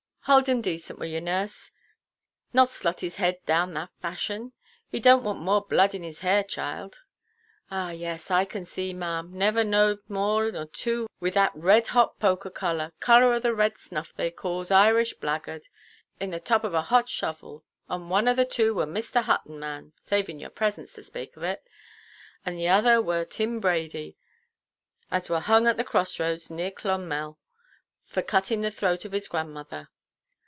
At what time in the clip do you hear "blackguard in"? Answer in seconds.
15.15-16.29